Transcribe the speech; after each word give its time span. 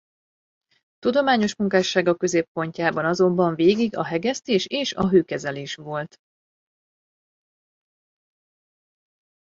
Tudományos 0.99 1.55
munkássága 1.55 2.15
középpontjában 2.15 3.05
azonban 3.05 3.55
végig 3.55 3.97
a 3.97 4.03
hegesztés 4.03 4.65
és 4.65 4.93
a 4.93 5.09
hőkezelés 5.09 5.75
volt. 5.75 6.15